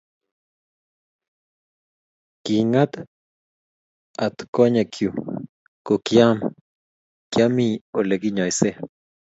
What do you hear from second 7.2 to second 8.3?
kiami Ole